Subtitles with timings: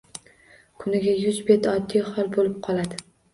[0.83, 2.99] Kuniga yuz bet oddiy hol boʻlib qoladi